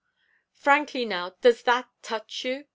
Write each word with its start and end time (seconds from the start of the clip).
'Frankly, 0.53 1.05
now, 1.05 1.35
does 1.41 1.61
that 1.61 1.87
touch 2.01 2.43
you?' 2.43 2.65